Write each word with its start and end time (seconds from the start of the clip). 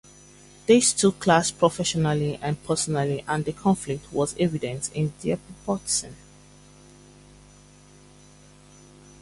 The 0.65 0.81
two 0.81 1.11
clashed 1.11 1.59
professionally 1.59 2.39
and 2.41 2.63
personally, 2.63 3.23
and 3.27 3.45
the 3.45 3.53
conflict 3.53 4.11
was 4.11 4.35
evident 4.39 4.89
in 4.95 5.13
their 5.21 5.35
reporting. 5.47 6.15